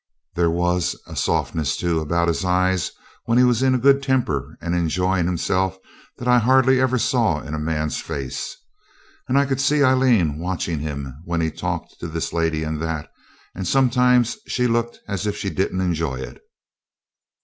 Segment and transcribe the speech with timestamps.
[0.33, 2.91] There was a softness, too, about his eyes
[3.25, 5.77] when he was in a good temper and enjoying himself
[6.17, 8.57] that I hardly ever saw in a man's face.
[9.29, 13.11] I could see Aileen watching him when he talked to this lady and that,
[13.53, 16.41] and sometimes she looked as if she didn't enjoy it.